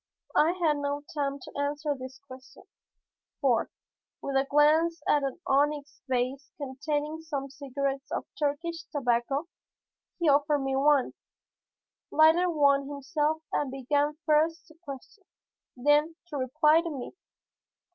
I 0.35 0.53
had 0.53 0.77
no 0.77 1.03
time 1.13 1.37
to 1.39 1.51
answer 1.59 1.93
this 1.93 2.17
question, 2.27 2.63
for, 3.39 3.69
with 4.19 4.35
a 4.35 4.47
glance 4.49 4.99
at 5.07 5.21
an 5.21 5.39
onyx 5.45 6.01
vase 6.09 6.49
containing 6.57 7.21
some 7.21 7.51
cigarettes 7.51 8.11
of 8.11 8.25
Turkish 8.39 8.83
tobacco, 8.85 9.45
he 10.17 10.27
offered 10.27 10.57
me 10.63 10.75
one, 10.75 11.13
lighted 12.09 12.47
one 12.49 12.87
himself 12.87 13.43
and 13.51 13.69
began 13.69 14.17
first 14.25 14.65
to 14.69 14.75
question, 14.83 15.23
then 15.77 16.15
to 16.29 16.37
reply 16.37 16.81
to 16.81 16.89
me. 16.89 17.11